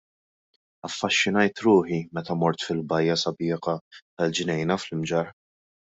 [0.87, 3.63] Affaxxinajt ruħi meta mort fil-bajja sabiħa
[3.99, 5.33] tal-Ġnejna fl-Imġarr.